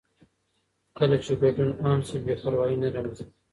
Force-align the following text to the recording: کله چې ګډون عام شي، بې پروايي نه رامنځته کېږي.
کله 0.97 1.17
چې 1.23 1.31
ګډون 1.41 1.69
عام 1.83 1.99
شي، 2.07 2.17
بې 2.25 2.33
پروايي 2.41 2.75
نه 2.81 2.87
رامنځته 2.95 3.23
کېږي. 3.25 3.33